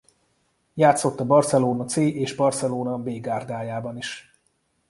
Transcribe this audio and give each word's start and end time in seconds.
Játszott 0.73 1.19
a 1.19 1.25
Barcelona 1.25 1.85
C 1.85 1.95
és 1.97 2.33
Barcelona 2.35 2.97
B 2.97 3.21
gárdájában 3.21 3.97
is. 3.97 4.35